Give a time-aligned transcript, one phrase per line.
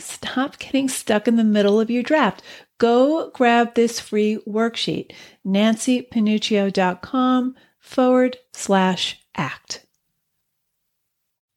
[0.00, 2.42] Stop getting stuck in the middle of your draft.
[2.78, 5.12] Go grab this free worksheet,
[5.46, 9.86] nancypanuccio.com forward slash act.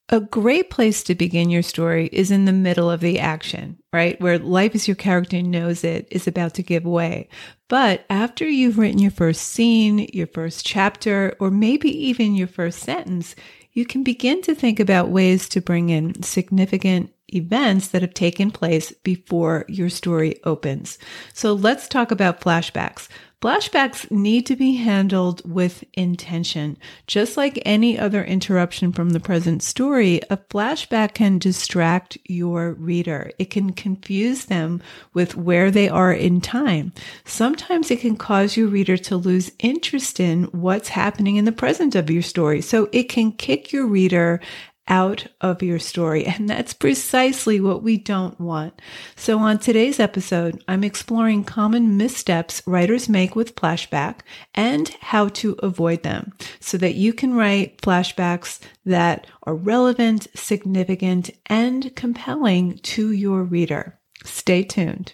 [0.09, 4.19] A great place to begin your story is in the middle of the action, right?
[4.21, 7.29] Where life as your character knows it is about to give way.
[7.69, 12.79] But after you've written your first scene, your first chapter, or maybe even your first
[12.79, 13.35] sentence,
[13.71, 18.51] you can begin to think about ways to bring in significant events that have taken
[18.51, 20.97] place before your story opens.
[21.33, 23.07] So let's talk about flashbacks.
[23.43, 26.77] Flashbacks need to be handled with intention.
[27.07, 33.31] Just like any other interruption from the present story, a flashback can distract your reader.
[33.37, 34.81] It can confuse them
[35.13, 36.93] with where they are in time.
[37.25, 41.95] Sometimes it can cause your reader to lose interest in what's happening in the present
[41.95, 42.61] of your story.
[42.61, 44.39] So it can kick your reader
[44.87, 46.25] out of your story.
[46.33, 48.81] And that's precisely what we don't want.
[49.15, 54.21] So on today's episode, I'm exploring common missteps writers make with flashback
[54.55, 61.29] and how to avoid them so that you can write flashbacks that are relevant, significant,
[61.45, 63.99] and compelling to your reader.
[64.25, 65.13] Stay tuned.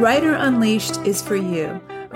[0.00, 1.80] Writer Unleashed is for you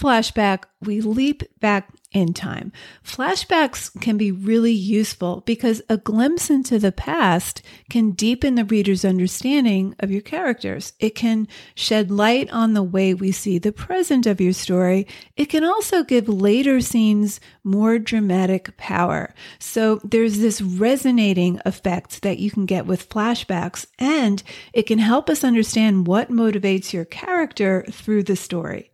[0.00, 2.72] Flashback, we leap back in time.
[3.04, 9.04] Flashbacks can be really useful because a glimpse into the past can deepen the reader's
[9.04, 10.94] understanding of your characters.
[10.98, 15.06] It can shed light on the way we see the present of your story.
[15.36, 19.34] It can also give later scenes more dramatic power.
[19.60, 25.30] So there's this resonating effect that you can get with flashbacks, and it can help
[25.30, 28.89] us understand what motivates your character through the story.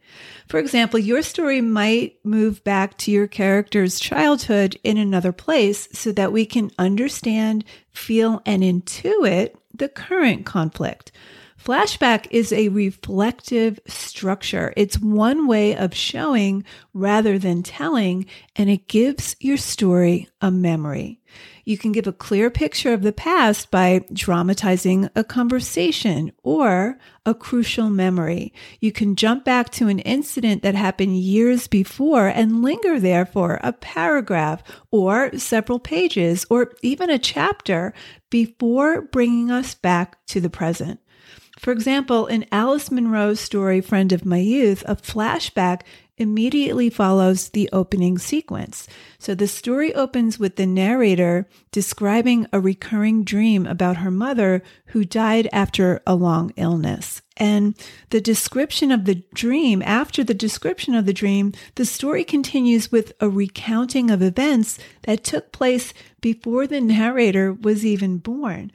[0.49, 6.12] For example, your story might move back to your character's childhood in another place so
[6.12, 11.11] that we can understand, feel, and intuit the current conflict.
[11.66, 14.72] Flashback is a reflective structure.
[14.77, 16.62] It's one way of showing
[16.94, 21.21] rather than telling, and it gives your story a memory.
[21.65, 27.34] You can give a clear picture of the past by dramatizing a conversation or a
[27.34, 28.55] crucial memory.
[28.81, 33.59] You can jump back to an incident that happened years before and linger there for
[33.65, 34.62] a paragraph
[34.93, 37.93] or several pages or even a chapter
[38.31, 41.00] before bringing us back to the present.
[41.56, 45.81] For example, in Alice Munro's story, Friend of My Youth, a flashback
[46.19, 48.87] immediately follows the opening sequence.
[49.19, 55.05] So the story opens with the narrator describing a recurring dream about her mother who
[55.05, 57.21] died after a long illness.
[57.37, 57.75] And
[58.11, 63.12] the description of the dream, after the description of the dream, the story continues with
[63.21, 65.93] a recounting of events that took place
[66.23, 68.73] before the narrator was even born.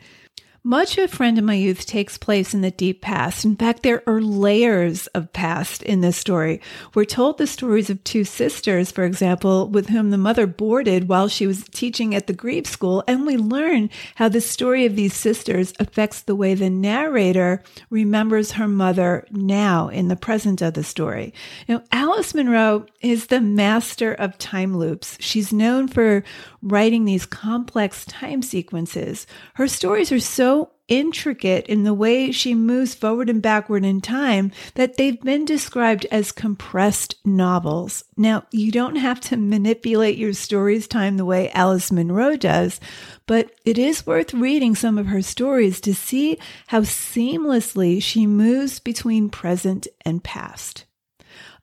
[0.63, 3.45] Much of Friend of My Youth takes place in the deep past.
[3.45, 6.61] In fact, there are layers of past in this story.
[6.93, 11.27] We're told the stories of two sisters, for example, with whom the mother boarded while
[11.27, 15.15] she was teaching at the Grieve School, and we learn how the story of these
[15.15, 20.83] sisters affects the way the narrator remembers her mother now in the present of the
[20.83, 21.33] story.
[21.67, 25.17] Know, Alice Munro is the master of time loops.
[25.19, 26.23] She's known for
[26.61, 29.25] writing these complex time sequences.
[29.55, 30.50] Her stories are so
[30.91, 36.05] intricate in the way she moves forward and backward in time that they've been described
[36.11, 38.03] as compressed novels.
[38.17, 42.81] Now, you don't have to manipulate your story's time the way Alice Munro does,
[43.25, 48.79] but it is worth reading some of her stories to see how seamlessly she moves
[48.79, 50.83] between present and past.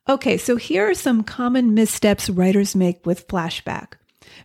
[0.09, 3.93] Okay, so here are some common missteps writers make with flashback.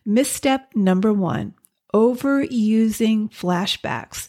[0.04, 1.54] Misstep number one
[1.94, 4.28] overusing flashbacks.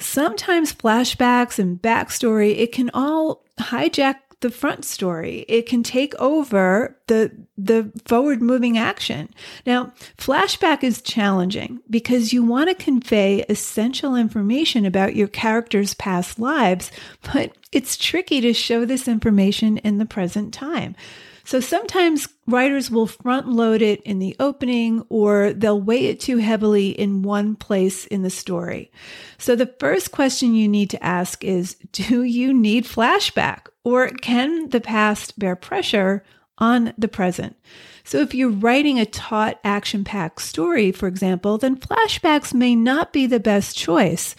[0.00, 5.44] Sometimes flashbacks and backstory, it can all hijack the front story.
[5.48, 9.28] It can take over the the forward moving action.
[9.66, 16.38] Now, flashback is challenging because you want to convey essential information about your character's past
[16.38, 16.90] lives,
[17.32, 20.96] but it's tricky to show this information in the present time.
[21.44, 26.38] So sometimes writers will front load it in the opening or they'll weigh it too
[26.38, 28.90] heavily in one place in the story.
[29.38, 34.68] So the first question you need to ask is Do you need flashback or can
[34.70, 36.24] the past bear pressure
[36.58, 37.56] on the present?
[38.04, 43.12] So if you're writing a taut, action packed story, for example, then flashbacks may not
[43.12, 44.34] be the best choice.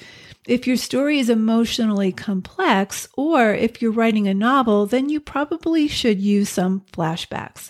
[0.47, 5.87] If your story is emotionally complex, or if you're writing a novel, then you probably
[5.87, 7.69] should use some flashbacks.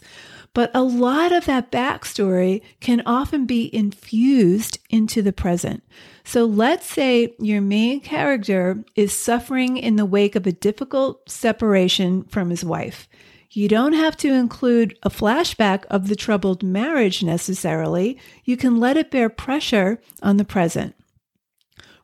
[0.53, 5.83] But a lot of that backstory can often be infused into the present.
[6.23, 12.23] So let's say your main character is suffering in the wake of a difficult separation
[12.23, 13.07] from his wife.
[13.51, 18.17] You don't have to include a flashback of the troubled marriage necessarily.
[18.45, 20.95] You can let it bear pressure on the present.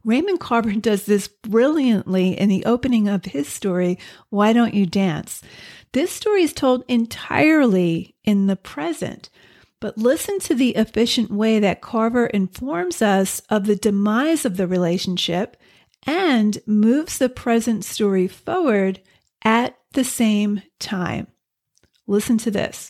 [0.07, 3.99] Raymond Carver does this brilliantly in the opening of his story,
[4.29, 5.41] Why Don't You Dance?
[5.91, 9.29] This story is told entirely in the present,
[9.81, 14.65] but listen to the efficient way that Carver informs us of the demise of the
[14.65, 15.57] relationship
[16.03, 19.01] and moves the present story forward
[19.41, 21.27] at the same time.
[22.07, 22.89] Listen to this.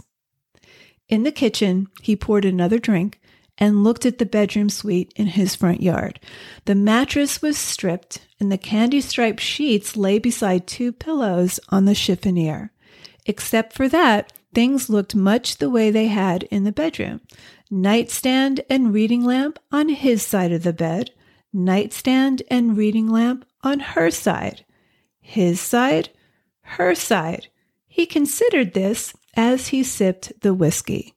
[1.09, 3.19] In the kitchen, he poured another drink
[3.57, 6.19] and looked at the bedroom suite in his front yard.
[6.65, 11.95] The mattress was stripped, and the candy striped sheets lay beside two pillows on the
[11.95, 12.69] chiffonier.
[13.25, 17.21] Except for that, things looked much the way they had in the bedroom
[17.69, 21.11] nightstand and reading lamp on his side of the bed,
[21.51, 24.63] nightstand and reading lamp on her side.
[25.19, 26.09] His side,
[26.61, 27.47] her side.
[27.85, 31.16] He considered this as he sipped the whiskey.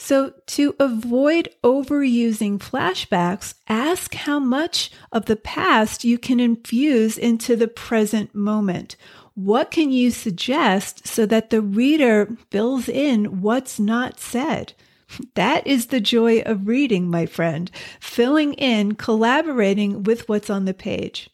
[0.00, 7.56] So, to avoid overusing flashbacks, ask how much of the past you can infuse into
[7.56, 8.94] the present moment.
[9.34, 14.72] What can you suggest so that the reader fills in what's not said?
[15.34, 17.68] That is the joy of reading, my friend,
[17.98, 21.28] filling in, collaborating with what's on the page.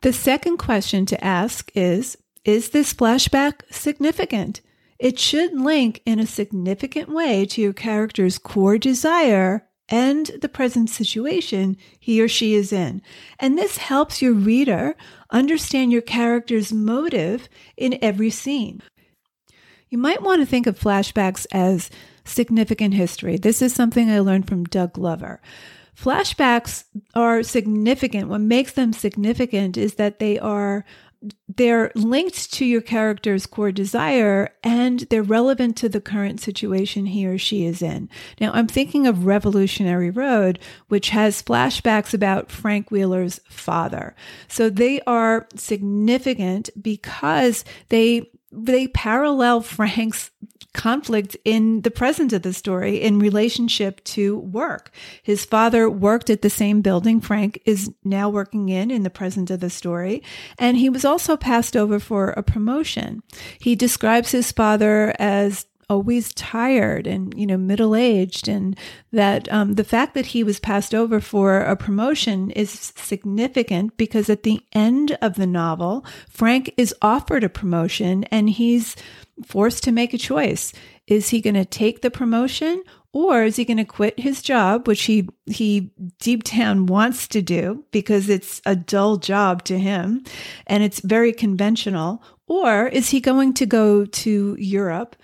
[0.00, 4.62] The second question to ask is Is this flashback significant?
[4.98, 10.88] It should link in a significant way to your character's core desire and the present
[10.88, 13.02] situation he or she is in.
[13.38, 14.96] And this helps your reader
[15.30, 18.80] understand your character's motive in every scene.
[19.90, 21.90] You might want to think of flashbacks as
[22.24, 23.36] significant history.
[23.36, 25.40] This is something I learned from Doug Glover.
[25.96, 28.28] Flashbacks are significant.
[28.28, 30.84] What makes them significant is that they are
[31.48, 37.26] they're linked to your character's core desire and they're relevant to the current situation he
[37.26, 38.08] or she is in.
[38.40, 44.14] Now, I'm thinking of Revolutionary Road, which has flashbacks about Frank Wheeler's father.
[44.48, 50.30] So they are significant because they they parallel Frank's
[50.74, 54.90] conflict in the present of the story in relationship to work.
[55.22, 59.50] His father worked at the same building Frank is now working in in the present
[59.50, 60.22] of the story,
[60.58, 63.22] and he was also passed over for a promotion.
[63.58, 68.78] He describes his father as always tired and you know middle aged and
[69.12, 74.28] that um, the fact that he was passed over for a promotion is significant because
[74.28, 78.96] at the end of the novel frank is offered a promotion and he's
[79.44, 80.72] forced to make a choice.
[81.06, 84.88] Is he going to take the promotion or is he going to quit his job
[84.88, 90.24] which he he deep down wants to do because it's a dull job to him
[90.66, 92.22] and it's very conventional?
[92.46, 95.16] Or is he going to go to Europe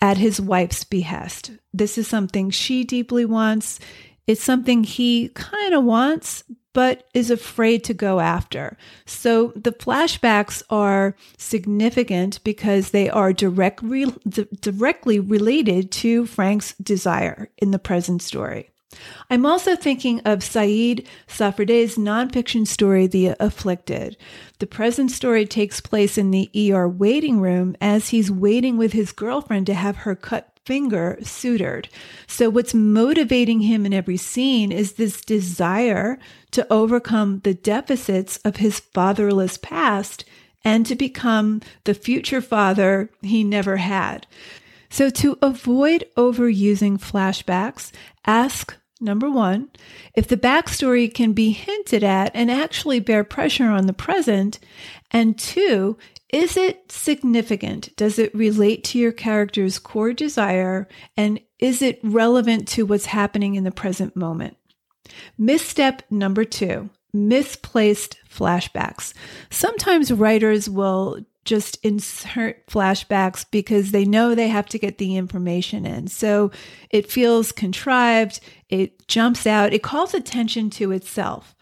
[0.00, 1.52] at his wife's behest.
[1.72, 3.78] This is something she deeply wants.
[4.26, 8.76] It's something he kind of wants, but is afraid to go after.
[9.04, 16.74] So the flashbacks are significant because they are direct re- d- directly related to Frank's
[16.74, 18.69] desire in the present story.
[19.28, 24.16] I'm also thinking of Saeed Safardeh's nonfiction story, The Afflicted.
[24.58, 29.12] The present story takes place in the ER waiting room as he's waiting with his
[29.12, 31.86] girlfriend to have her cut finger sutured.
[32.26, 36.18] So, what's motivating him in every scene is this desire
[36.50, 40.24] to overcome the deficits of his fatherless past
[40.64, 44.26] and to become the future father he never had.
[44.90, 47.92] So, to avoid overusing flashbacks,
[48.26, 49.70] ask Number one,
[50.14, 54.58] if the backstory can be hinted at and actually bear pressure on the present.
[55.10, 55.96] And two,
[56.28, 57.96] is it significant?
[57.96, 60.86] Does it relate to your character's core desire?
[61.16, 64.56] And is it relevant to what's happening in the present moment?
[65.38, 69.12] Misstep number two misplaced flashbacks.
[69.50, 71.18] Sometimes writers will
[71.50, 76.06] just insert flashbacks because they know they have to get the information in.
[76.06, 76.52] So
[76.90, 78.38] it feels contrived,
[78.68, 81.56] it jumps out, it calls attention to itself.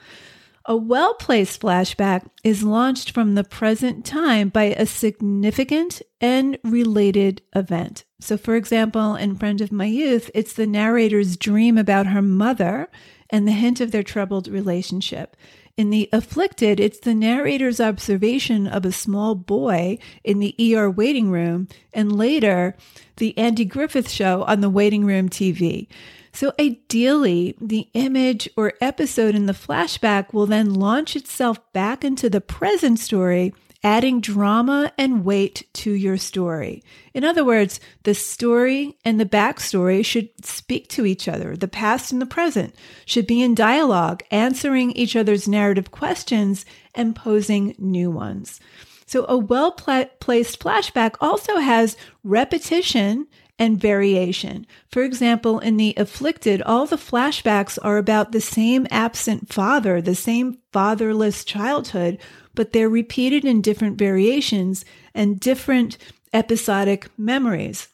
[0.67, 7.41] A well placed flashback is launched from the present time by a significant and related
[7.57, 8.05] event.
[8.21, 12.91] So, for example, in Friend of My Youth, it's the narrator's dream about her mother
[13.31, 15.35] and the hint of their troubled relationship.
[15.79, 21.31] In The Afflicted, it's the narrator's observation of a small boy in the ER waiting
[21.31, 22.77] room, and later,
[23.19, 25.87] the Andy Griffith show on the waiting room TV.
[26.33, 32.29] So, ideally, the image or episode in the flashback will then launch itself back into
[32.29, 33.55] the present story
[33.89, 36.83] adding drama and weight to your story.
[37.15, 41.57] In other words, the story and the backstory should speak to each other.
[41.57, 42.75] The past and the present
[43.07, 48.61] should be in dialogue, answering each other's narrative questions and posing new ones.
[49.07, 53.27] So, a well placed flashback also has repetition
[53.59, 54.67] and variation.
[54.91, 60.15] For example, in The Afflicted, all the flashbacks are about the same absent father, the
[60.15, 62.19] same fatherless childhood,
[62.59, 64.85] but they're repeated in different variations
[65.15, 65.97] and different
[66.33, 67.87] episodic memories.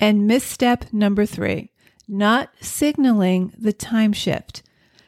[0.00, 1.70] And misstep number three,
[2.08, 4.64] not signaling the time shift.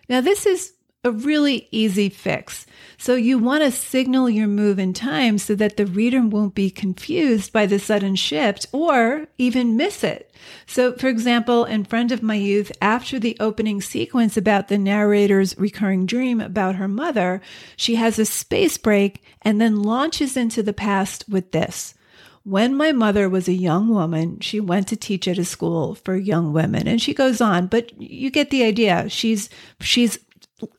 [0.08, 2.66] Now, this is a really easy fix.
[2.98, 6.70] So you want to signal your move in time so that the reader won't be
[6.70, 10.34] confused by the sudden shift or even miss it.
[10.66, 15.56] So, for example, in Friend of My Youth, after the opening sequence about the narrator's
[15.58, 17.40] recurring dream about her mother,
[17.76, 21.94] she has a space break and then launches into the past with this.
[22.42, 26.16] When my mother was a young woman, she went to teach at a school for
[26.16, 29.08] young women and she goes on, but you get the idea.
[29.10, 30.18] She's, she's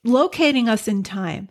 [0.04, 1.50] locating us in time.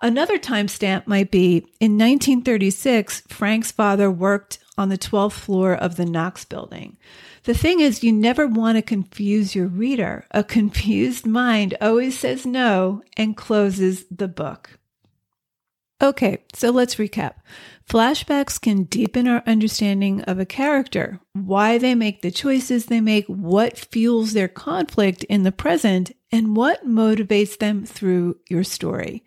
[0.00, 6.04] Another timestamp might be in 1936, Frank's father worked on the 12th floor of the
[6.04, 6.96] Knox building.
[7.44, 10.24] The thing is, you never want to confuse your reader.
[10.30, 14.78] A confused mind always says no and closes the book.
[16.00, 17.34] Okay, so let's recap.
[17.88, 23.26] Flashbacks can deepen our understanding of a character, why they make the choices they make,
[23.26, 29.24] what fuels their conflict in the present, and what motivates them through your story.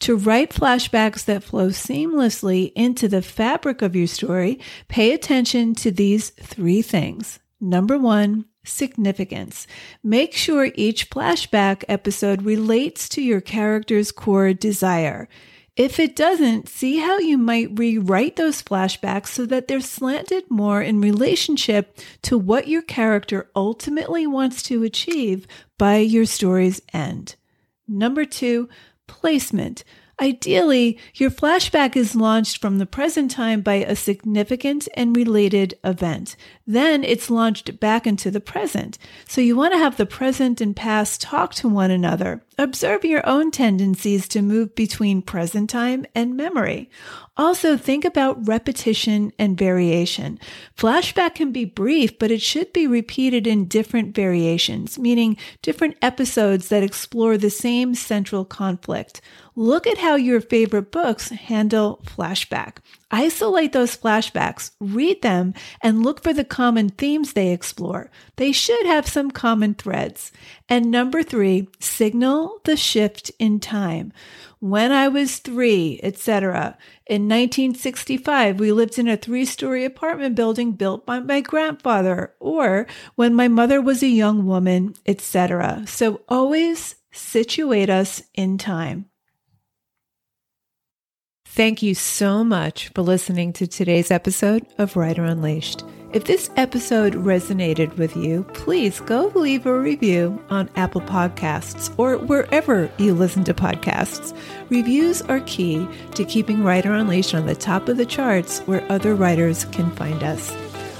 [0.00, 4.58] To write flashbacks that flow seamlessly into the fabric of your story,
[4.88, 7.38] pay attention to these three things.
[7.60, 9.66] Number one, significance.
[10.02, 15.28] Make sure each flashback episode relates to your character's core desire.
[15.78, 20.82] If it doesn't, see how you might rewrite those flashbacks so that they're slanted more
[20.82, 25.46] in relationship to what your character ultimately wants to achieve
[25.78, 27.36] by your story's end.
[27.86, 28.68] Number two,
[29.06, 29.84] placement.
[30.20, 36.34] Ideally, your flashback is launched from the present time by a significant and related event.
[36.66, 38.98] Then it's launched back into the present.
[39.28, 42.42] So you want to have the present and past talk to one another.
[42.58, 46.90] Observe your own tendencies to move between present time and memory.
[47.36, 50.40] Also, think about repetition and variation.
[50.76, 56.68] Flashback can be brief, but it should be repeated in different variations, meaning different episodes
[56.68, 59.20] that explore the same central conflict.
[59.54, 62.78] Look at how your favorite books handle flashback.
[63.10, 68.10] Isolate those flashbacks, read them, and look for the common themes they explore.
[68.36, 70.30] They should have some common threads.
[70.68, 74.12] And number three, signal the shift in time.
[74.60, 76.76] When I was three, etc.
[77.06, 82.86] In 1965, we lived in a three story apartment building built by my grandfather, or
[83.14, 85.84] when my mother was a young woman, etc.
[85.86, 89.06] So always situate us in time.
[91.58, 95.82] Thank you so much for listening to today's episode of Writer Unleashed.
[96.12, 102.16] If this episode resonated with you, please go leave a review on Apple Podcasts or
[102.16, 104.38] wherever you listen to podcasts.
[104.70, 105.84] Reviews are key
[106.14, 110.22] to keeping Writer Unleashed on the top of the charts where other writers can find
[110.22, 110.54] us.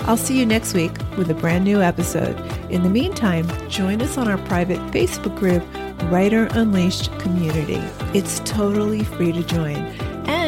[0.09, 2.37] I'll see you next week with a brand new episode.
[2.69, 5.63] In the meantime, join us on our private Facebook group,
[6.11, 7.81] Writer Unleashed Community.
[8.13, 9.77] It's totally free to join.